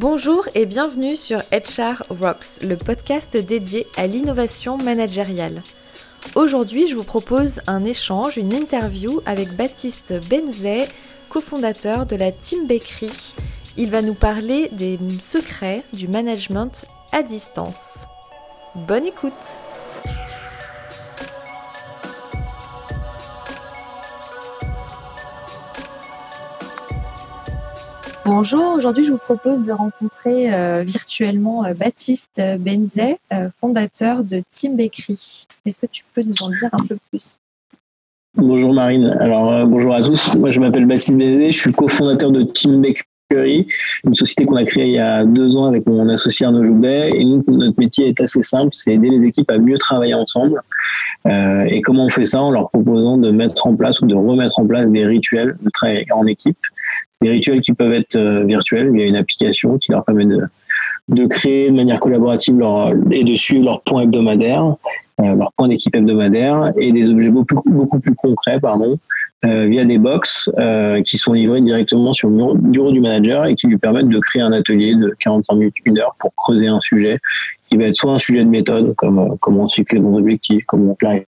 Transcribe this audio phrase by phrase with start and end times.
[0.00, 5.60] Bonjour et bienvenue sur HR Rocks, le podcast dédié à l'innovation managériale.
[6.36, 10.86] Aujourd'hui, je vous propose un échange, une interview avec Baptiste Benzet,
[11.28, 13.34] cofondateur de la Team Bakery.
[13.76, 18.06] Il va nous parler des secrets du management à distance.
[18.76, 19.58] Bonne écoute
[28.30, 34.42] Bonjour, aujourd'hui je vous propose de rencontrer euh, virtuellement euh, Baptiste Benzet, euh, fondateur de
[34.50, 35.46] Team Bakery.
[35.64, 37.38] Est-ce que tu peux nous en dire un peu plus?
[38.36, 42.42] Bonjour Marine, alors bonjour à tous, moi je m'appelle Baptiste Benzet, je suis cofondateur de
[42.42, 43.66] Team Bakery,
[44.04, 47.10] une société qu'on a créée il y a deux ans avec mon associé Arnaud Joubet.
[47.14, 50.60] Et nous, notre métier est assez simple, c'est aider les équipes à mieux travailler ensemble.
[51.24, 52.42] et comment on fait ça?
[52.42, 55.70] En leur proposant de mettre en place ou de remettre en place des rituels de
[55.70, 56.58] travail en équipe
[57.20, 58.90] des rituels qui peuvent être euh, virtuels.
[58.94, 60.42] Il y a une application qui leur permet de,
[61.08, 64.76] de créer de manière collaborative leur, et de suivre leurs points hebdomadaires,
[65.20, 68.98] euh, leurs points d'équipe hebdomadaires et des objets beaucoup, beaucoup plus concrets, pardon,
[69.44, 73.54] euh, via des box euh, qui sont livrés directement sur le bureau du manager et
[73.54, 76.80] qui lui permettent de créer un atelier de 45 minutes, une heure pour creuser un
[76.80, 77.20] sujet
[77.64, 80.96] qui va être soit un sujet de méthode, comme euh, comment cycler mon objectif, comment
[80.96, 81.26] clarifier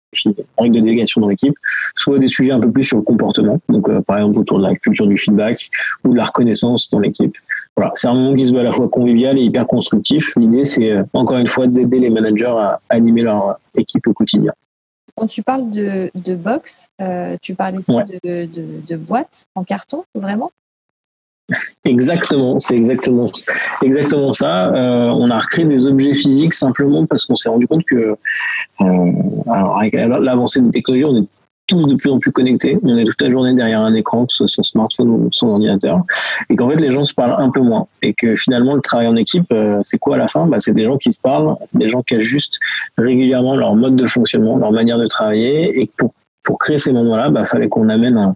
[0.58, 1.56] règles de délégation dans l'équipe,
[1.96, 4.64] soit des sujets un peu plus sur le comportement, donc euh, par exemple autour de
[4.64, 5.70] la culture du feedback
[6.04, 7.36] ou de la reconnaissance dans l'équipe.
[7.78, 10.34] Voilà, c'est un moment qui se veut à la fois convivial et hyper constructif.
[10.38, 14.54] L'idée, c'est euh, encore une fois d'aider les managers à animer leur équipe au quotidien.
[15.18, 19.64] Quand tu parles de, de box, euh, tu parles ici de, de, de boîte en
[19.64, 20.52] carton, vraiment?
[21.84, 23.32] Exactement, c'est exactement,
[23.84, 24.74] exactement ça.
[24.74, 28.16] Euh, on a recréé des objets physiques simplement parce qu'on s'est rendu compte que,
[28.82, 29.12] euh,
[29.48, 31.28] alors avec l'avancée des technologies, on est
[31.68, 32.78] tous de plus en plus connectés.
[32.84, 35.50] On est toute la journée derrière un écran, que ce soit son smartphone ou son
[35.50, 36.02] ordinateur,
[36.50, 37.88] et qu'en fait les gens se parlent un peu moins.
[38.02, 40.46] Et que finalement le travail en équipe, euh, c'est quoi à la fin?
[40.48, 42.60] Bah, C'est des gens qui se parlent, des gens qui ajustent
[42.98, 45.90] régulièrement leur mode de fonctionnement, leur manière de travailler, et
[46.46, 48.36] pour créer ces moments-là, il bah, fallait qu'on amène un,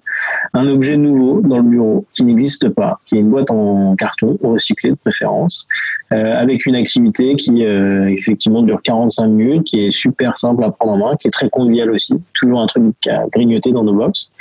[0.54, 4.92] objet nouveau dans le bureau qui n'existe pas, qui est une boîte en carton recyclée
[4.92, 5.68] de préférence,
[6.12, 10.72] euh, avec une activité qui euh, effectivement dure 45 minutes, qui est super simple à
[10.72, 13.94] prendre en main, qui est très convivial aussi, toujours un truc à grignoter dans nos
[13.94, 14.32] box,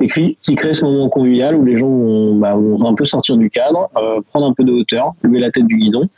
[0.00, 3.50] et qui, crée ce moment convivial où les gens vont, bah, un peu sortir du
[3.50, 6.08] cadre, euh, prendre un peu de hauteur, lever la tête du guidon,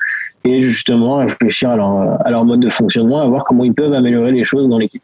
[0.45, 3.95] et justement réfléchir à leur, à leur mode de fonctionnement, à voir comment ils peuvent
[3.95, 5.03] améliorer les choses dans l'équipe.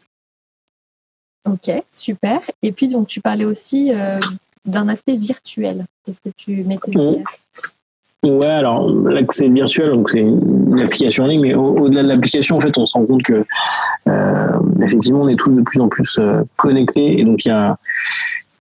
[1.45, 2.39] Ok, super.
[2.61, 4.19] Et puis, donc, tu parlais aussi euh,
[4.65, 5.85] d'un aspect virtuel.
[6.05, 7.25] Qu'est-ce que tu mettais derrière?
[8.23, 12.59] Ouais, alors l'accès virtuel, donc c'est une application en ligne, mais au-delà de l'application, en
[12.59, 13.43] fait, on se rend compte que
[14.07, 14.47] euh,
[14.83, 17.77] effectivement, on est tous de plus en plus euh, connectés, et donc il y a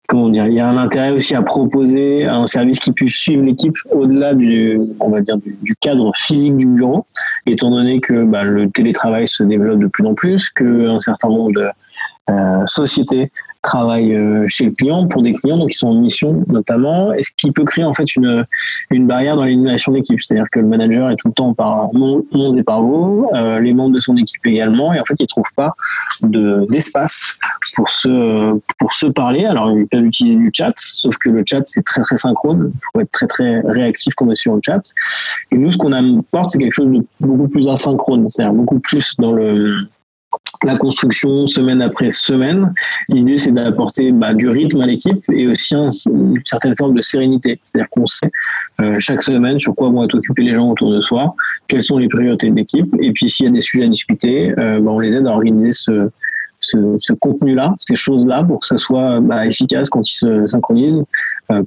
[0.07, 3.43] comment dire, il y a un intérêt aussi à proposer un service qui puisse suivre
[3.43, 7.05] l'équipe au-delà du, on va dire, du, cadre physique du bureau,
[7.45, 11.51] étant donné que bah, le télétravail se développe de plus en plus, qu'un certain nombre
[11.51, 11.67] de
[12.67, 13.31] société
[13.61, 17.13] travaille euh, chez le client pour des clients donc qui sont en mission notamment.
[17.13, 18.45] Et ce qui peut créer en fait une,
[18.91, 22.23] une barrière dans l'élimination d'équipe c'est-à-dire que le manager est tout le temps par mon
[22.55, 25.53] et par vous euh, les membres de son équipe également et en fait ils trouvent
[25.55, 25.73] pas
[26.21, 27.35] de d'espace
[27.75, 29.45] pour se pour se parler.
[29.45, 32.71] Alors ils peuvent utiliser du chat sauf que le chat c'est très très synchrone.
[32.73, 34.81] Il faut être très très réactif quand on est sur le chat.
[35.51, 39.15] Et nous ce qu'on apporte c'est quelque chose de beaucoup plus asynchrone c'est-à-dire beaucoup plus
[39.17, 39.89] dans le
[40.63, 42.73] la construction semaine après semaine.
[43.07, 47.59] L'idée, c'est d'apporter bah, du rythme à l'équipe et aussi une certaine forme de sérénité.
[47.63, 48.31] C'est-à-dire qu'on sait
[48.81, 51.35] euh, chaque semaine sur quoi vont être occupés les gens autour de soi,
[51.67, 54.53] quelles sont les priorités de l'équipe, et puis s'il y a des sujets à discuter,
[54.57, 56.09] euh, bah, on les aide à organiser ce,
[56.59, 61.03] ce, contenu-là, ces choses-là, pour que ça soit bah, efficace quand ils se synchronisent,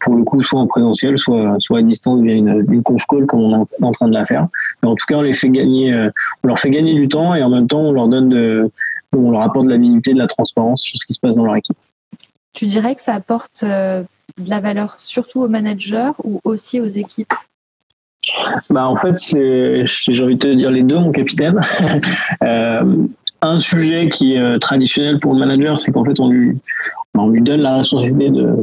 [0.00, 3.26] pour le coup, soit en présentiel, soit, soit à distance via une, une conf call
[3.26, 4.48] comme on est en train de la faire.
[4.82, 6.10] Mais en tout cas, on les fait gagner, euh,
[6.44, 8.70] on leur fait gagner du temps et en même temps, on leur donne de,
[9.12, 11.44] on leur apporte de la visibilité, de la transparence sur ce qui se passe dans
[11.44, 11.76] leur équipe.
[12.52, 14.02] Tu dirais que ça apporte euh,
[14.38, 17.32] de la valeur surtout aux managers ou aussi aux équipes?
[18.70, 21.60] Bah en fait, j'ai envie de te dire les deux, mon capitaine.
[23.44, 26.56] un sujet qui est traditionnel pour le manager, c'est qu'en fait, on lui,
[27.14, 28.54] on lui donne la responsabilité de,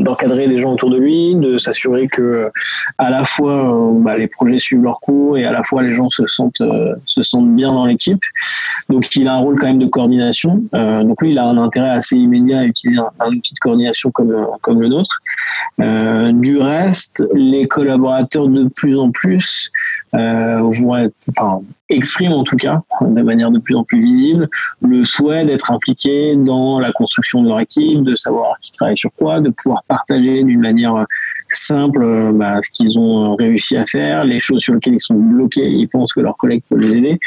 [0.00, 2.50] d'encadrer les gens autour de lui, de s'assurer que
[2.98, 5.94] à la fois euh, bah, les projets suivent leur cours et à la fois les
[5.94, 8.22] gens se sentent euh, se sentent bien dans l'équipe.
[8.88, 10.62] Donc il a un rôle quand même de coordination.
[10.74, 14.10] Euh, donc lui il a un intérêt assez immédiat à utiliser un, outil de coordination
[14.10, 15.20] comme comme le nôtre.
[15.78, 19.70] Du reste, les collaborateurs de plus en plus
[20.12, 24.48] être, enfin, expriment en tout cas, de manière de plus en plus visible,
[24.82, 29.10] le souhait d'être impliqués dans la construction de leur équipe, de savoir qui travaille sur
[29.16, 31.06] quoi, de pouvoir partager d'une manière
[31.52, 35.14] simple euh, bah, ce qu'ils ont réussi à faire, les choses sur lesquelles ils sont
[35.14, 37.20] bloqués, ils pensent que leurs collègues peuvent les aider.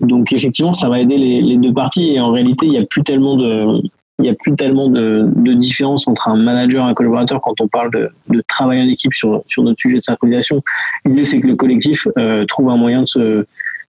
[0.00, 3.02] Donc effectivement, ça va aider les, deux parties et en réalité, il n'y a plus
[3.02, 3.82] tellement de
[4.18, 7.60] il y a plus tellement de, de, différence entre un manager et un collaborateur quand
[7.60, 10.62] on parle de, de travail en équipe sur, sur notre sujet de synchronisation.
[11.04, 13.46] L'idée, c'est que le collectif euh, trouve un moyen de se,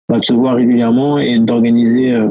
[0.09, 2.29] bah, de se voir régulièrement et d'organiser euh,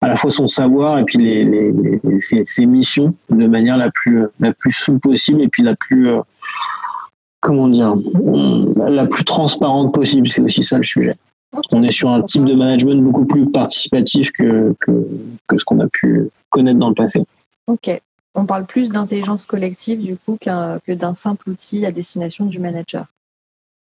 [0.00, 3.90] à la fois son savoir et puis les, les, ses, ses, missions de manière la
[3.90, 6.08] plus, la plus souple possible et puis la plus,
[7.40, 7.94] comment dire,
[8.76, 10.30] la plus transparente possible.
[10.30, 11.16] C'est aussi ça le sujet.
[11.72, 15.88] On est sur un type de management beaucoup plus participatif que, que, ce qu'on a
[15.88, 17.24] pu connaître dans le passé.
[17.66, 18.00] Ok.
[18.34, 23.06] On parle plus d'intelligence collective du coup que d'un simple outil à destination du manager.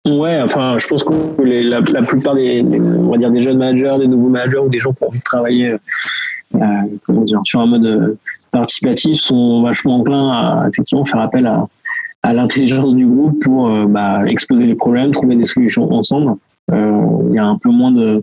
[0.07, 4.07] Ouais, enfin, je pense que la, plupart des, on va dire des jeunes managers, des
[4.07, 5.77] nouveaux managers ou des gens qui ont envie de travailler
[6.55, 6.59] euh,
[7.05, 8.17] comment dire, sur un mode
[8.53, 11.67] participatif sont vachement enclins à effectivement faire appel à,
[12.23, 16.37] à l'intelligence du groupe pour euh, bah, exposer les problèmes, trouver des solutions ensemble.
[16.73, 18.23] Euh, il y a un peu moins de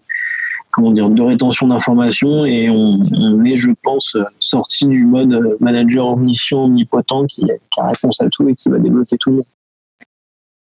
[0.71, 2.97] comment dire de rétention d'informations et on,
[3.45, 8.29] est, je pense, sorti du mode manager en mission omnipotent qui, qui, a réponse à
[8.29, 9.45] tout et qui va débloquer tout.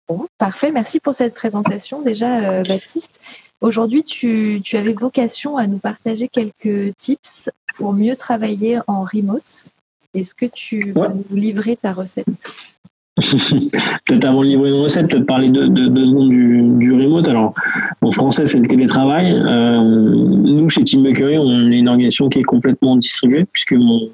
[0.09, 3.21] Bon, parfait, merci pour cette présentation déjà, euh, Baptiste.
[3.61, 9.67] Aujourd'hui, tu, tu, avais vocation à nous partager quelques tips pour mieux travailler en remote.
[10.15, 12.27] Est-ce que tu peux nous livrer ta recette?
[14.07, 17.29] peut-être avant de livrer une recette, peut-être parler de deux secondes du, remote.
[17.29, 17.55] Alors,
[18.03, 19.33] en français, c'est le télétravail.
[19.35, 24.09] Euh, nous, chez Team Bakery, on est une organisation qui est complètement distribuée, puisque mon,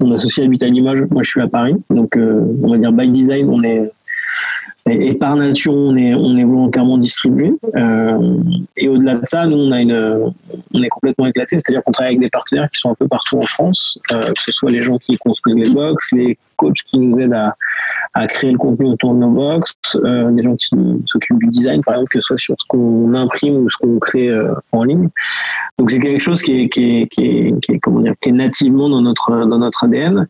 [0.00, 1.74] mon associé habite à Limoges, moi je suis à Paris.
[1.90, 3.90] Donc, euh, on va dire by design, on est
[4.86, 7.54] et, par nature, on est, on est volontairement distribué.
[7.74, 8.36] Euh,
[8.76, 12.68] et au-delà de ça, nous, on, est complètement éclaté, c'est-à-dire qu'on travaille avec des partenaires
[12.68, 15.70] qui sont un peu partout en France, que ce soit les gens qui construisent les
[15.70, 17.34] box, les coachs qui nous aident
[18.14, 20.68] à, créer le contenu autour de nos box, euh, des gens qui
[21.06, 23.98] s'occupent du design, par exemple, que ce soit sur ce qu'on imprime ou ce qu'on
[23.98, 25.08] crée euh, en ligne.
[25.78, 28.88] Donc c'est quelque chose qui est, qui est, qui est, comment dire, qui est nativement
[28.88, 30.28] dans notre, dans notre ADN.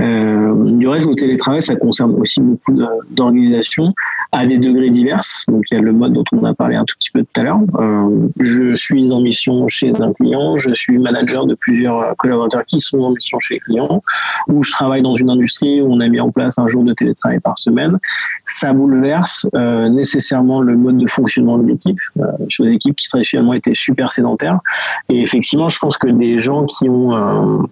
[0.00, 2.72] Euh, du reste, le télétravail, ça concerne aussi beaucoup
[3.10, 3.92] d'organisations
[4.32, 5.20] à des degrés divers.
[5.48, 7.40] Donc il y a le mode dont on a parlé un tout petit peu tout
[7.40, 7.60] à l'heure.
[7.78, 12.78] Euh, je suis en mission chez un client, je suis manager de plusieurs collaborateurs qui
[12.78, 14.02] sont en mission chez les clients,
[14.48, 16.94] ou je travaille dans une industrie où on a mis en place un jour de
[16.94, 17.98] télétravail par semaine,
[18.46, 21.98] ça bouleverse euh, nécessairement le mode de fonctionnement de l'équipe.
[22.18, 24.60] Euh, sur des équipes qui traditionnellement étaient super sédentaires.
[25.08, 27.62] Et effectivement, je pense que des gens qui ont euh,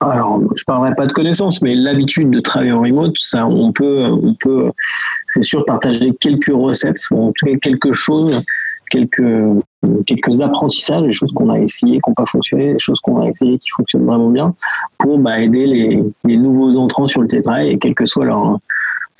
[0.00, 4.06] alors, je parlerai pas de connaissances, mais l'habitude de travailler en remote, ça, on peut,
[4.06, 4.70] on peut,
[5.28, 8.42] c'est sûr, partager quelques recettes, ou en tout cas quelque chose,
[8.90, 9.22] quelques,
[10.06, 13.28] quelques apprentissages, des choses qu'on a essayé, qui n'ont pas fonctionné, des choses qu'on a
[13.28, 14.54] essayé qui fonctionnent vraiment bien,
[14.98, 18.58] pour bah, aider les, les, nouveaux entrants sur le télétravail, et quel que soit leur,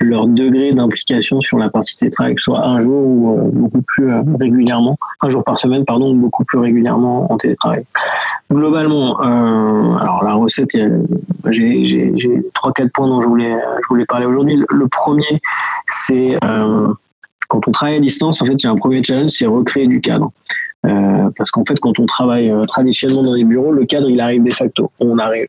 [0.05, 4.23] leur degré d'implication sur la partie ce soit un jour ou euh, beaucoup plus euh,
[4.39, 7.85] régulièrement, un jour par semaine, pardon, ou beaucoup plus régulièrement en télétravail.
[8.51, 10.77] Globalement, euh, alors la recette,
[11.51, 14.63] j'ai trois quatre points dont je voulais, je voulais parler aujourd'hui.
[14.69, 15.41] Le, premier,
[15.89, 16.37] c'est
[17.49, 19.87] quand on travaille à distance, en fait, il y a un premier challenge, c'est recréer
[19.87, 20.33] du cadre.
[20.83, 24.53] Parce qu'en fait, quand on travaille traditionnellement dans les bureaux, le cadre, il arrive de
[24.53, 24.91] facto.
[25.01, 25.47] On arrive,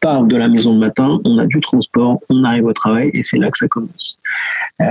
[0.00, 3.22] part de la maison le matin, on a du transport, on arrive au travail et
[3.22, 4.18] c'est là que ça commence.
[4.80, 4.84] Euh,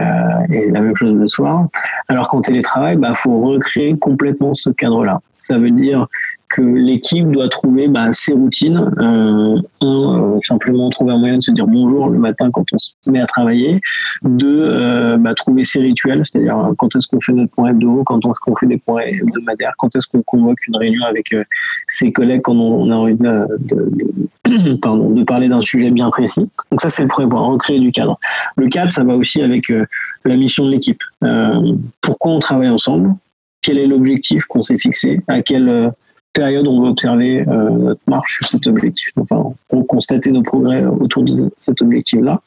[0.51, 1.67] et la même chose le soir.
[2.07, 5.21] Alors qu'en télétravail, il bah, faut recréer complètement ce cadre-là.
[5.37, 6.07] Ça veut dire
[6.49, 8.91] que l'équipe doit trouver bah, ses routines.
[8.99, 12.77] Euh, un, euh, simplement trouver un moyen de se dire bonjour le matin quand on
[12.77, 13.79] se met à travailler.
[14.23, 18.25] Deux, euh, bah, trouver ses rituels, c'est-à-dire quand est-ce qu'on fait notre point hebdo, quand
[18.25, 21.35] est-ce qu'on fait des points hebdomadaires, quand est-ce qu'on convoque une réunion avec
[21.87, 23.45] ses collègues quand on, a envie de
[25.23, 26.49] parler d'un sujet bien précis.
[26.71, 28.19] Donc ça, c'est le premier point, recréer du cadre.
[28.57, 29.71] Le cadre, ça va aussi avec
[30.25, 31.03] la mission de l'équipe.
[32.01, 33.13] pourquoi on travaille ensemble?
[33.61, 35.21] Quel est l'objectif qu'on s'est fixé?
[35.27, 35.91] À quel
[36.33, 39.11] période on veut observer euh, notre marche sur cet objectif.
[39.17, 42.41] Enfin, on constater nos progrès autour de cet objectif-là,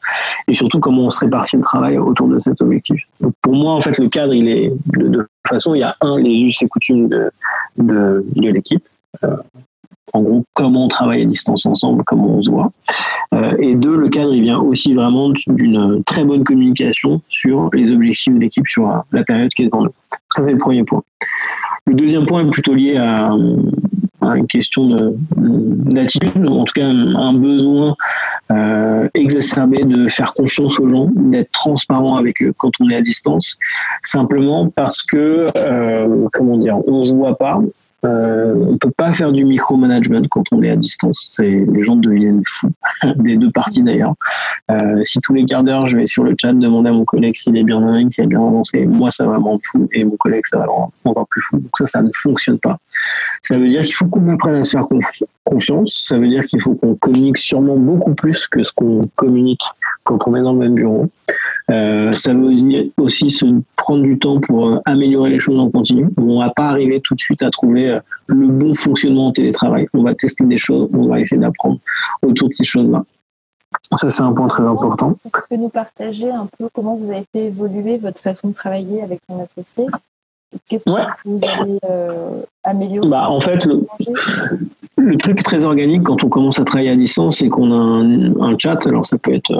[0.47, 3.03] et surtout comment on se répartit le travail autour de cet objectif.
[3.19, 5.95] Donc pour moi, en fait, le cadre, il est de, de façon, il y a
[6.01, 7.31] un les us et coutumes de,
[7.77, 8.83] de, l'équipe.
[9.23, 9.35] Euh,
[10.13, 12.71] en gros, comment on travaille à distance ensemble, comment on se voit.
[13.33, 17.91] Euh, et deux, le cadre, il vient aussi vraiment d'une très bonne communication sur les
[17.91, 19.93] objectifs de l'équipe sur la période qui est devant nous.
[20.31, 21.03] Ça, c'est le premier point.
[21.87, 23.31] Le deuxième point est plutôt lié à,
[24.35, 27.95] une question d'attitude, en tout cas un besoin
[28.51, 33.01] euh, exacerbé de faire confiance aux gens, d'être transparent avec eux quand on est à
[33.01, 33.57] distance,
[34.01, 37.59] simplement parce que, euh, comment dire, on se voit pas,
[38.05, 41.27] euh, on peut pas faire du micromanagement quand on est à distance.
[41.31, 42.71] C'est, les gens deviennent fous,
[43.17, 44.15] des deux parties d'ailleurs.
[44.71, 47.35] Euh, si tous les quarts d'heure, je vais sur le chat demander à mon collègue
[47.37, 50.03] s'il est bien dingue, s'il a bien avancé, moi ça va me rendre fou et
[50.03, 51.59] mon collègue ça va le rendre encore plus fou.
[51.59, 52.77] Donc ça, ça ne fonctionne pas.
[53.41, 54.87] Ça veut dire qu'il faut qu'on apprenne à se faire
[55.43, 56.05] confiance.
[56.07, 59.63] Ça veut dire qu'il faut qu'on communique sûrement beaucoup plus que ce qu'on communique
[60.03, 61.09] quand on est dans le même bureau.
[61.71, 62.53] Euh, ça veut
[62.97, 66.09] aussi se prendre du temps pour euh, améliorer les choses en continu.
[66.17, 69.87] On va pas arriver tout de suite à trouver euh, le bon fonctionnement en télétravail.
[69.93, 71.79] On va tester des choses, on va essayer d'apprendre
[72.21, 73.03] autour de ces choses-là.
[73.95, 75.15] Ça, c'est un point très important.
[75.25, 78.49] Est-ce que tu peux nous partager un peu comment vous avez fait évoluer votre façon
[78.49, 79.85] de travailler avec ton associé?
[80.67, 80.91] Qu'est-ce que
[81.25, 81.79] vous avez
[82.63, 83.07] amélioré?
[83.07, 83.65] Bah, En fait,
[84.97, 88.39] le, truc très organique quand on commence à travailler à distance, c'est qu'on a un,
[88.39, 88.85] un, chat.
[88.85, 89.51] Alors, ça peut être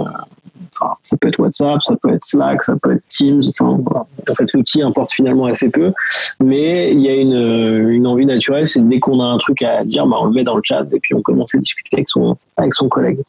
[1.02, 3.42] ça peut être WhatsApp, ça peut être Slack, ça peut être Teams.
[3.60, 5.92] En fait, l'outil importe finalement assez peu.
[6.40, 9.84] Mais il y a une, une envie naturelle, c'est dès qu'on a un truc à
[9.84, 12.10] dire, bah, on le met dans le chat et puis on commence à discuter avec
[12.10, 13.20] son, avec son collègue.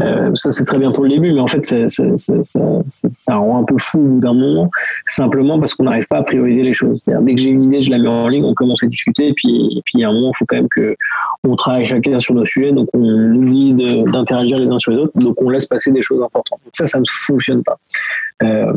[0.00, 3.76] Euh, ça, c'est très bien pour le début, mais en fait, ça, rend un peu
[3.78, 4.70] fou au bout d'un moment,
[5.06, 7.02] simplement parce qu'on n'arrive pas à prioriser les choses.
[7.06, 9.32] Dès que j'ai une idée, je la mets en ligne, on commence à discuter, et
[9.34, 10.96] puis, puis il y a un moment, il faut quand même que
[11.44, 15.12] on travaille chacun sur nos sujets, donc on oublie d'interagir les uns sur les autres,
[15.16, 16.60] donc on laisse passer des choses importantes.
[16.86, 17.78] Ça, ne fonctionne pas.
[18.42, 18.72] Euh,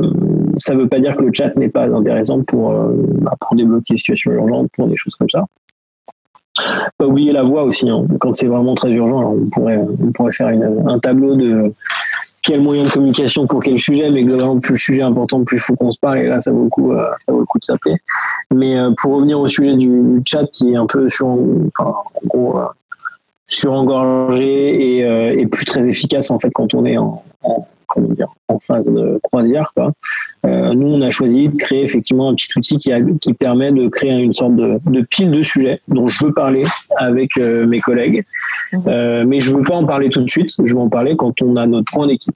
[0.56, 3.56] ça ne veut pas dire que le chat n'est pas intéressant pour, euh, bah, pour
[3.56, 5.46] débloquer des situations urgentes, pour des choses comme ça.
[6.98, 7.90] Pas oublier la voix aussi.
[7.90, 8.06] Hein.
[8.20, 11.74] Quand c'est vraiment très urgent, on pourrait, faire un tableau de
[12.42, 15.58] quel moyen de communication pour quel sujet, mais globalement, plus le sujet est important, plus
[15.58, 17.46] il faut qu'on se parle, et là, ça vaut le coup, euh, ça vaut le
[17.46, 17.98] coup de s'appeler.
[18.54, 22.60] Mais pour revenir au sujet du, chat, qui est un peu sur, enfin, en gros,
[23.48, 25.00] surengorgé
[25.40, 27.24] et, plus très efficace, en fait, quand on est en
[27.88, 29.72] comment dire, en phase de croisière.
[29.76, 29.92] Quoi.
[30.46, 33.72] Euh, nous, on a choisi de créer effectivement un petit outil qui, a, qui permet
[33.72, 36.66] de créer une sorte de, de, pile de sujets dont je veux parler
[36.98, 38.26] avec euh, mes collègues,
[38.72, 38.84] mhm.
[38.88, 40.50] euh, mais je veux pas en parler tout de suite.
[40.64, 42.36] Je veux en parler quand on a notre point d'équipe.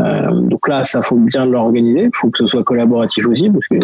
[0.00, 2.04] Euh, donc là, ça faut bien l'organiser.
[2.04, 3.76] Il faut que ce soit collaboratif aussi, parce que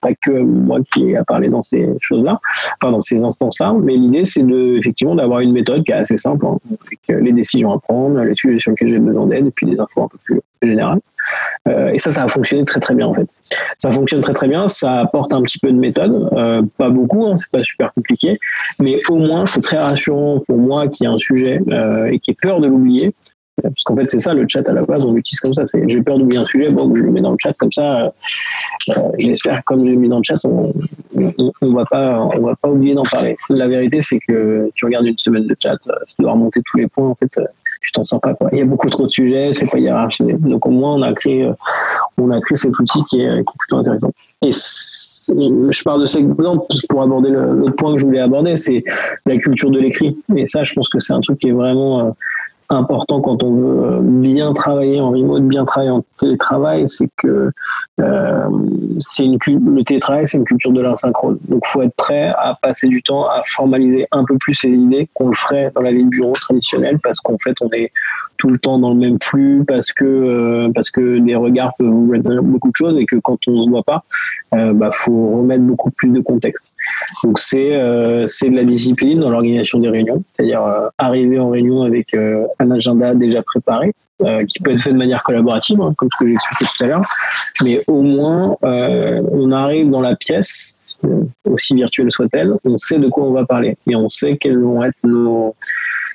[0.00, 2.40] pas que moi qui ai à parler dans ces choses-là,
[2.80, 3.74] enfin dans ces instances-là.
[3.80, 7.32] Mais l'idée, c'est de effectivement d'avoir une méthode qui est assez simple, hein, avec les
[7.32, 10.08] décisions à prendre, les sujets sur lesquels j'ai besoin d'aide, et puis des infos un
[10.08, 11.00] peu plus générales.
[11.68, 13.28] Euh, et ça, ça a fonctionné très très bien en fait.
[13.78, 14.68] Ça fonctionne très très bien.
[14.68, 18.38] Ça apporte un petit peu de méthode, euh, pas beaucoup, hein, c'est pas super compliqué,
[18.80, 22.32] mais au moins c'est très rassurant pour moi qui a un sujet euh, et qui
[22.32, 23.14] ai peur de l'oublier
[23.62, 25.62] parce qu'en fait, c'est ça le chat à la base, on l'utilise comme ça.
[25.86, 28.12] J'ai peur d'oublier un sujet, bon, je le mets dans le chat comme ça.
[29.18, 30.72] J'espère, comme je l'ai mis dans le chat, on,
[31.14, 33.36] on, va pas, on va pas oublier d'en parler.
[33.48, 36.88] La vérité, c'est que tu regardes une semaine de chat, tu dois remonter tous les
[36.88, 37.08] points.
[37.08, 37.38] En fait,
[37.84, 38.34] tu t'en sens pas.
[38.34, 38.48] Quoi.
[38.52, 40.32] Il y a beaucoup trop de sujets, c'est pas hiérarchisé.
[40.32, 41.52] Donc au moins, on a créé, euh,
[42.18, 44.10] on a créé cet outil qui est, plutôt intéressant.
[44.42, 48.82] Et je parle de exemple pour aborder l'autre point que je voulais aborder, c'est
[49.26, 50.16] la culture de l'écrit.
[50.34, 52.14] Et ça, je pense que c'est un truc qui est vraiment
[52.70, 57.50] important quand on veut euh, bien travailler en remote, bien travailler en télétravail, c'est que
[58.00, 58.48] euh,
[58.98, 61.38] c'est une le télétravail, c'est une culture de l'insynchrone.
[61.48, 65.08] Donc, faut être prêt à passer du temps à formaliser un peu plus ses idées
[65.14, 67.92] qu'on le ferait dans la vie de bureau traditionnelle, parce qu'en fait, on est
[68.36, 71.88] tout le temps dans le même flux, parce que euh, parce que les regards peuvent
[71.88, 74.04] vous mettre beaucoup de choses et que quand on se voit pas,
[74.54, 76.76] euh, bah, faut remettre beaucoup plus de contexte.
[77.22, 80.62] Donc, c'est euh, c'est de la discipline dans l'organisation des réunions, c'est-à-dire
[80.98, 85.24] arriver en réunion avec un agenda déjà préparé, euh, qui peut être fait de manière
[85.24, 87.00] collaborative, hein, comme ce que j'ai expliqué tout à l'heure.
[87.64, 92.98] Mais au moins, euh, on arrive dans la pièce, euh, aussi virtuelle soit-elle, on sait
[92.98, 95.54] de quoi on va parler et on sait quels vont être nos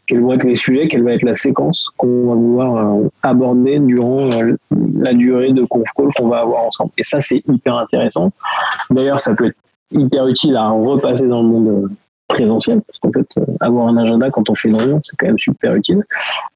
[0.07, 4.27] quels vont être les sujets, quelle va être la séquence qu'on va vouloir aborder durant
[4.71, 6.89] la durée de conf call qu'on va avoir ensemble.
[6.97, 8.31] Et ça, c'est hyper intéressant.
[8.89, 9.57] D'ailleurs, ça peut être
[9.91, 11.89] hyper utile à repasser dans le monde
[12.29, 15.25] présentiel, parce qu'en fait, euh, avoir un agenda quand on fait une réunion, c'est quand
[15.25, 16.05] même super utile.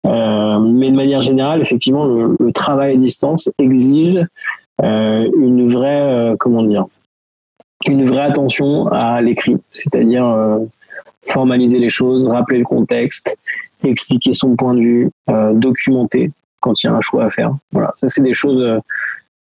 [0.06, 4.26] Euh, mais de manière générale, effectivement, le, travail à distance exige euh,
[4.82, 6.86] une vraie, comment dire,
[7.88, 10.60] une vraie attention à l'écrit, c'est-à-dire
[11.26, 13.38] formaliser les choses, rappeler le contexte,
[13.84, 15.12] expliquer son point de vue,
[15.54, 17.56] documenter quand il y a un choix à faire.
[17.72, 18.82] Voilà, ça c'est des choses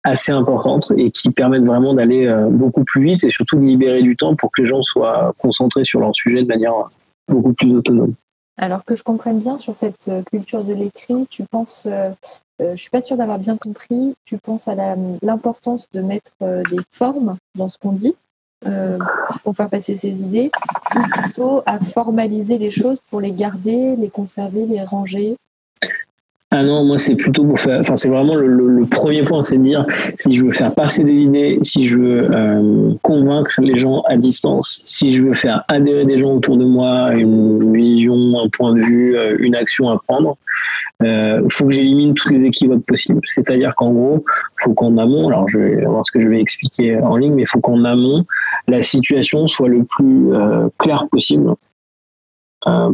[0.04, 4.02] assez importantes et qui permettent vraiment d'aller euh, beaucoup plus vite et surtout de libérer
[4.02, 6.90] du temps pour que les gens soient concentrés sur leur sujet de manière
[7.28, 8.14] beaucoup plus autonome.
[8.62, 12.12] Alors que je comprenne bien sur cette euh, culture de l'écrit, tu penses, euh,
[12.60, 14.76] je suis pas sûre d'avoir bien compris, tu penses à
[15.20, 18.14] l'importance de mettre des formes dans ce qu'on dit
[19.42, 20.52] pour faire passer ses idées,
[20.94, 25.36] ou plutôt à formaliser les choses pour les garder, les conserver, les ranger?
[26.54, 27.80] Ah non, moi c'est plutôt pour faire.
[27.80, 29.86] Enfin, c'est vraiment le, premier point, c'est de dire
[30.18, 34.18] si je veux faire passer des idées, si je veux euh, convaincre les gens à
[34.18, 38.74] distance, si je veux faire adhérer des gens autour de moi, une vision, un point
[38.74, 40.36] de vue, euh, une action à prendre,
[41.00, 43.22] il euh, faut que j'élimine tous les équivoques possibles.
[43.24, 44.22] C'est-à-dire qu'en gros,
[44.60, 47.42] faut qu'en amont, alors je vais voir ce que je vais expliquer en ligne, mais
[47.42, 48.26] il faut qu'en amont,
[48.68, 50.28] la situation soit le plus
[50.78, 51.54] claire possible euh,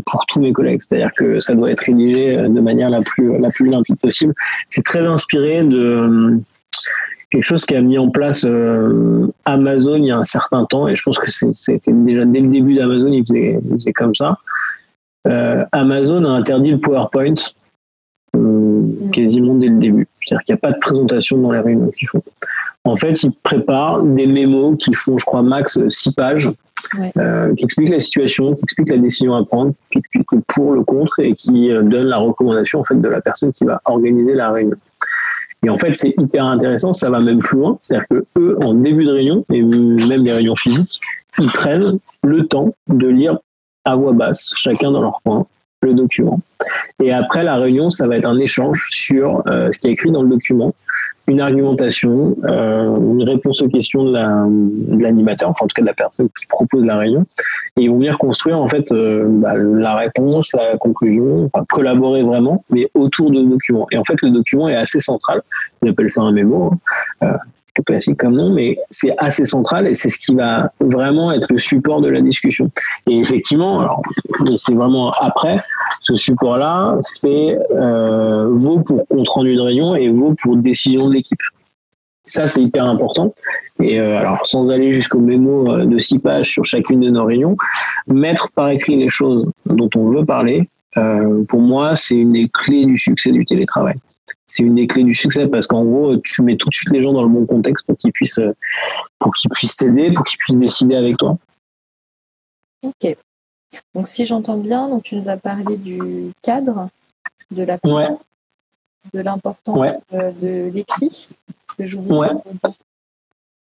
[0.06, 0.80] pour tous mes collègues.
[0.80, 4.34] C'est-à-dire que ça doit être rédigé euh, de manière la plus, la plus limpide possible.
[4.68, 6.36] C'est très inspiré de euh,
[7.30, 8.46] quelque chose qui a mis en place
[9.44, 12.48] Amazon il y a un certain temps, et je pense que c'était déjà dès le
[12.48, 14.38] début d'Amazon, il faisait, il faisait comme ça.
[15.72, 17.34] Amazon a interdit le PowerPoint
[18.34, 19.10] mm.
[19.10, 20.08] quasiment dès le début.
[20.22, 22.22] C'est-à-dire qu'il n'y a pas de présentation dans les réunions qu'ils font.
[22.84, 26.50] En fait, ils préparent des mémos qui font, je crois, max 6 pages,
[27.18, 30.72] euh, qui explique la situation, qui explique la décision à prendre, qui explique le pour,
[30.72, 33.80] le contre et qui euh, donne la recommandation en fait de la personne qui va
[33.84, 34.76] organiser la réunion.
[35.64, 37.78] Et en fait, c'est hyper intéressant, ça va même plus loin.
[37.82, 41.00] C'est-à-dire que eux, en début de réunion, et même les réunions physiques,
[41.38, 43.38] ils prennent le temps de lire
[43.84, 45.46] à voix basse, chacun dans leur coin,
[45.82, 46.40] le document.
[47.02, 50.10] Et après la réunion, ça va être un échange sur euh, ce qui est écrit
[50.10, 50.74] dans le document,
[51.28, 55.94] une argumentation, euh, une réponse aux questions de l'animateur, enfin en tout cas de la
[55.94, 57.26] personne qui propose la réunion,
[57.76, 62.22] et ils vont venir construire en fait euh, bah, la réponse, la conclusion, enfin, collaborer
[62.22, 63.86] vraiment, mais autour de ce document.
[63.92, 65.42] Et en fait, le document est assez central.
[65.82, 66.72] On appelle ça un mémo.
[67.20, 67.36] Hein.
[67.78, 71.50] Euh, classique comme nom, mais c'est assez central et c'est ce qui va vraiment être
[71.50, 72.70] le support de la discussion.
[73.08, 74.02] Et effectivement, alors,
[74.56, 75.60] c'est vraiment après,
[76.00, 81.14] ce support-là fait euh, vaut pour compte rendu de réunion et vaut pour décision de
[81.14, 81.40] l'équipe.
[82.26, 83.34] Ça, c'est hyper important.
[83.80, 87.24] Et euh, alors, sans aller jusqu'au mémo euh, de six pages sur chacune de nos
[87.24, 87.56] réunions,
[88.06, 90.68] mettre par écrit les choses dont on veut parler,
[91.48, 93.94] pour moi, c'est une des clés du succès du télétravail
[94.58, 97.02] c'est une des clés du succès parce qu'en gros, tu mets tout de suite les
[97.02, 98.40] gens dans le bon contexte pour qu'ils puissent,
[99.20, 101.38] pour qu'ils puissent t'aider, pour qu'ils puissent décider avec toi.
[102.84, 103.16] Ok.
[103.94, 106.88] Donc, si j'entends bien, donc tu nous as parlé du cadre,
[107.50, 107.78] de la
[109.14, 111.28] de l'importance euh, de l'écrit,
[111.76, 111.96] que.
[112.12, 112.28] Ouais.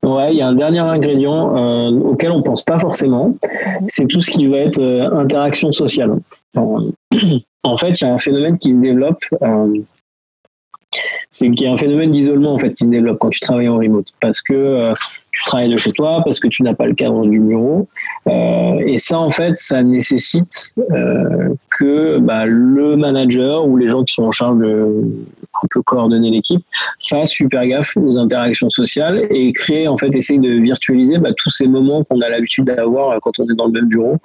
[0.02, 3.30] Ouais, il y a un dernier ingrédient euh, auquel on pense pas forcément.
[3.30, 3.88] Mhm.
[3.88, 6.16] C'est tout ce qui va être euh, interaction sociale.
[7.62, 9.20] En, fait, il y a un phénomène qui se développe
[11.32, 13.70] c'est qu'il y a un phénomène d'isolement en fait qui se développe quand tu travailles
[13.70, 14.08] en remote.
[14.20, 14.94] Parce que euh,
[15.32, 17.88] tu travailles de chez toi parce que tu n'as pas le cadre du bureau.
[18.28, 24.04] Euh, et ça en fait ça nécessite euh, que bah, le manager ou les gens
[24.04, 24.88] qui sont en charge de
[25.62, 26.64] un peu coordonner l'équipe
[27.10, 31.50] fassent super gaffe aux interactions sociales et créer en fait essayer de virtualiser bah, tous
[31.50, 34.18] ces moments qu'on a l'habitude d'avoir quand on est dans le même bureau.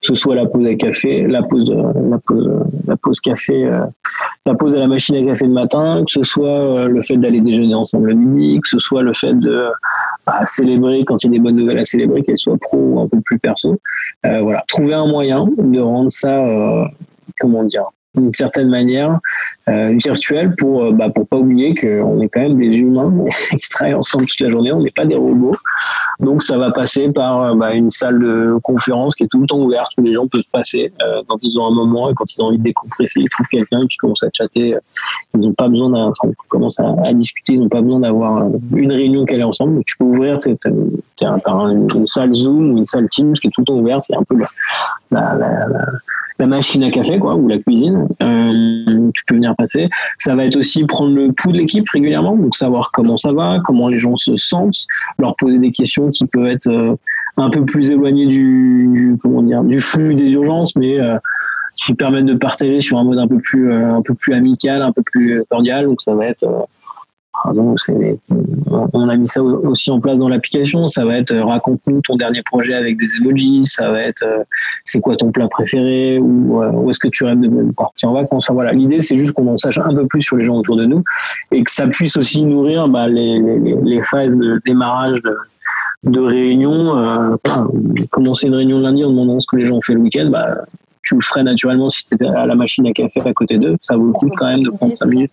[0.00, 2.48] Que ce soit la pause à café, la pause, la pause,
[2.86, 3.68] la pause café,
[4.52, 7.40] la à la machine à café le matin, que ce soit euh, le fait d'aller
[7.40, 9.68] déjeuner ensemble le midi, que ce soit le fait de
[10.26, 13.00] bah, célébrer quand il y a des bonnes nouvelles à célébrer, qu'elles soient pro ou
[13.00, 13.78] un peu plus perso.
[14.26, 16.42] Euh, voilà, trouver un moyen de rendre ça,
[17.38, 17.84] comment dire,
[18.18, 19.18] d'une certaine manière
[19.68, 23.12] euh, virtuelle pour euh, bah, pour pas oublier qu'on est quand même des humains
[23.50, 25.56] qui travaillent ensemble toute la journée on n'est pas des robots.
[26.20, 29.46] Donc ça va passer par euh, bah, une salle de conférence qui est tout le
[29.46, 30.92] temps ouverte où les gens peuvent passer
[31.28, 33.82] quand ils ont un moment et quand ils ont envie de décompresser ils trouvent quelqu'un
[33.82, 34.74] et puis commencent à chatter
[35.34, 36.12] ils n'ont pas besoin
[37.04, 40.38] à, discuter ils n'ont pas besoin d'avoir une réunion qu'elle est ensemble tu peux ouvrir
[40.38, 40.50] tu
[41.24, 44.16] as, une salle Zoom ou une salle Teams qui est tout le temps ouverte il
[44.16, 44.48] un peu la
[46.46, 49.88] machine à café quoi ou la cuisine euh, tu peux venir passer.
[50.18, 53.60] Ça va être aussi prendre le pouls de l'équipe régulièrement donc savoir comment ça va
[53.64, 54.86] comment les gens se sentent
[55.18, 56.94] leur poser des questions qui peuvent être euh,
[57.36, 61.18] un peu plus éloignées du, comment dire du flux des urgences mais euh,
[61.76, 64.92] qui permettent de partager sur un mode un peu plus un peu plus amical un
[64.92, 65.86] peu plus cordial.
[65.86, 66.44] Donc ça va être
[67.44, 70.88] on a mis ça aussi en place dans l'application.
[70.88, 73.64] Ça va être euh, raconte-nous ton dernier projet avec des emojis.
[73.64, 74.42] Ça va être euh,
[74.84, 78.14] c'est quoi ton plat préféré ou euh, où est-ce que tu rêves de partir en
[78.14, 78.50] vacances.
[78.50, 80.84] voilà, l'idée c'est juste qu'on en sache un peu plus sur les gens autour de
[80.84, 81.02] nous
[81.52, 85.20] et que ça puisse aussi nourrir bah, les, phases de démarrage
[86.04, 87.38] de, réunion.
[88.10, 90.28] commencer une réunion lundi en demandant ce que les gens ont fait le week-end.
[90.30, 90.56] Bah,
[91.08, 93.76] tu le ferais naturellement si tu étais à la machine à café à côté d'eux.
[93.80, 95.32] Ça vaut le coup quand même de prendre 5 minutes.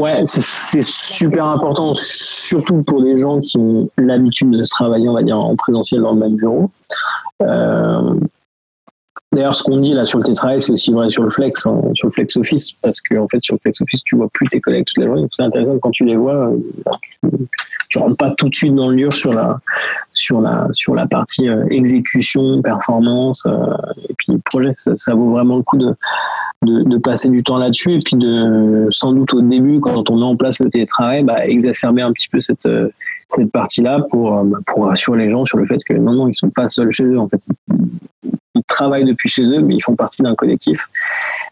[0.00, 5.22] Ouais, c'est super important, surtout pour des gens qui ont l'habitude de travailler, on va
[5.22, 6.70] dire, en présentiel dans le même bureau.
[7.42, 8.14] Euh,
[9.32, 11.80] D'ailleurs, ce qu'on dit là sur le tétrail, c'est aussi vrai sur le flex, hein,
[11.94, 14.46] sur le flex office, parce qu'en en fait, sur le flex office, tu vois plus
[14.48, 15.26] tes collègues toute la journée.
[15.30, 16.52] C'est intéressant quand tu les vois,
[17.00, 17.30] tu,
[17.88, 19.58] tu rentres pas tout de suite dans le dur sur la
[20.22, 23.46] sur la sur la partie exécution, performance
[24.08, 24.74] et puis projet.
[24.76, 25.94] Ça, vaut vraiment le coup de,
[26.62, 30.24] de, passer du temps là-dessus et puis de sans doute au début quand on met
[30.24, 32.68] en place le télétravail, bah, exacerber un petit peu cette
[33.30, 36.34] cette partie-là pour bah, pour rassurer les gens sur le fait que non non ils
[36.34, 37.40] sont pas seuls chez eux en fait
[38.54, 40.88] ils travaillent depuis chez eux mais ils font partie d'un collectif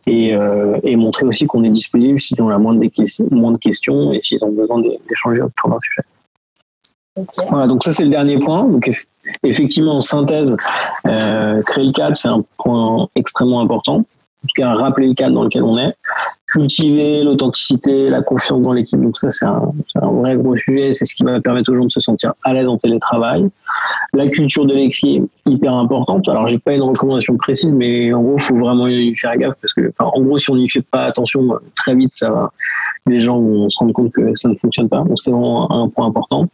[0.07, 4.13] et, euh, montrer aussi qu'on est disponible s'ils ont la moindre, des questions, de questions
[4.13, 6.03] et s'ils ont besoin d'échanger autour d'un sujet.
[7.49, 8.65] Voilà, donc ça c'est le dernier point.
[8.65, 8.91] Donc
[9.43, 10.57] effectivement, en synthèse,
[11.07, 14.05] euh, créer le cadre, c'est un point extrêmement important
[14.43, 15.95] en tout cas rappeler le cadre dans lequel on est,
[16.47, 19.01] cultiver l'authenticité, la confiance dans l'équipe.
[19.01, 20.95] Donc ça, c'est un, vrai gros sujet.
[20.95, 23.49] C'est ce qui va permettre aux gens de se sentir à l'aise en télétravail.
[24.15, 26.29] La culture de l'écrit, hyper importante.
[26.29, 29.55] Alors, j'ai pas une recommandation précise, mais en gros, il faut vraiment y faire gaffe
[29.61, 32.51] parce que, en gros, si on n'y fait pas attention, très vite, ça va,
[33.07, 35.03] les gens vont se rendre compte que ça ne fonctionne pas.
[35.03, 36.47] Donc, c'est vraiment un point important.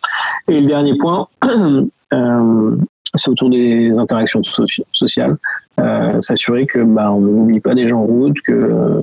[0.48, 1.28] Et le dernier point,
[2.12, 2.76] euh,
[3.14, 4.42] c'est autour des interactions
[4.92, 5.37] sociales.
[5.78, 9.02] Euh, s'assurer que bah, on n'oublie pas des gens en route, que euh,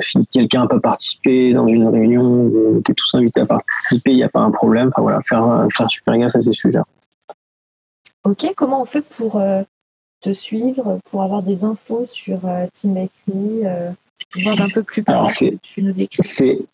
[0.00, 4.16] si quelqu'un n'a pas participé dans une réunion, on est tous invités à participer, il
[4.16, 4.90] n'y a pas un problème.
[4.94, 6.78] Enfin, voilà, faire, super gaffe à ces sujets.
[8.24, 9.42] Ok, comment on fait pour
[10.20, 12.40] te suivre, pour avoir des infos sur
[12.72, 13.64] Team Bakery,
[14.46, 15.30] un peu plus Alors,
[15.62, 16.66] tu nous décris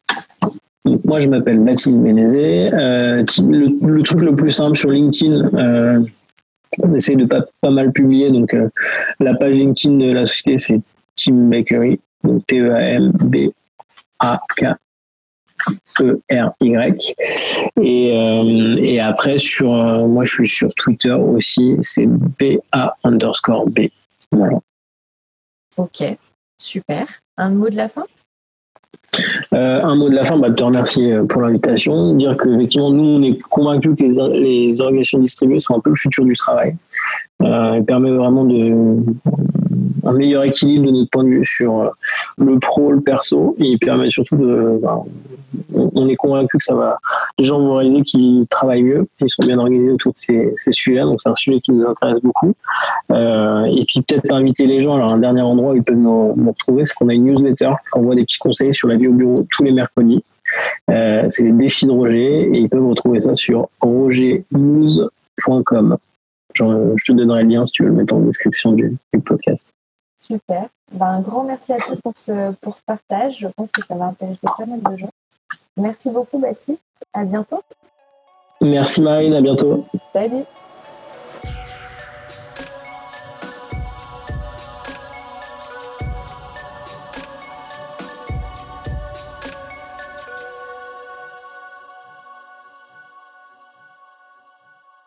[1.05, 2.71] moi, je m'appelle Baptiste Bénézé.
[2.71, 6.07] le, le, truc le plus simple sur LinkedIn,
[6.79, 8.31] on essaie de pas, pas mal publier.
[8.31, 8.69] Donc, euh,
[9.21, 10.81] la page LinkedIn de la société, c'est
[11.17, 11.99] Team Bakery.
[12.25, 13.55] Donc, T-E-A-M-B-A-K-E-R-Y.
[17.81, 21.77] Et, euh, et après, sur, euh, moi, je suis sur Twitter aussi.
[21.81, 23.89] C'est B-A underscore B.
[24.33, 24.59] Voilà.
[25.77, 26.03] Ok,
[26.59, 27.07] super.
[27.39, 28.05] Un mot de la fin?
[29.55, 33.05] Euh, un mot de la fin, bah, te remercier euh, pour l'invitation, dire qu'effectivement, nous,
[33.05, 36.77] on est convaincus que les, organisations distribuées sont un peu le futur du travail.
[37.41, 38.99] Euh, permet vraiment de
[40.05, 41.89] un meilleur équilibre de notre point de vue sur euh,
[42.39, 44.81] le pro, le perso, et il permet surtout de.
[44.83, 45.05] Ben,
[45.73, 46.99] on est convaincu que ça va.
[47.39, 50.73] Les gens vont réaliser qu'ils travaillent mieux, qu'ils sont bien organisés autour de ces, ces
[50.73, 51.01] sujets.
[51.01, 52.53] Donc c'est un sujet qui nous intéresse beaucoup.
[53.13, 54.97] Euh, et puis peut-être inviter les gens.
[54.97, 57.99] Alors un dernier endroit où ils peuvent nous, retrouver, c'est qu'on a une newsletter qui
[57.99, 60.23] envoie des petits conseils sur la vie au bureau tous les mercredis.
[60.91, 65.97] Euh, c'est les défis de Roger et ils peuvent retrouver ça sur rogernews.com.
[66.59, 69.75] Je te donnerai le lien si tu veux le mettre en description du, podcast.
[70.21, 70.69] Super.
[70.93, 73.39] Ben, un grand merci à tous pour ce, pour ce partage.
[73.39, 75.11] Je pense que ça va intéresser pas mal de gens.
[75.77, 76.83] Merci beaucoup, Baptiste.
[77.13, 77.63] À bientôt.
[78.61, 79.35] Merci, Marine.
[79.35, 79.87] À bientôt.
[80.13, 80.45] Salut.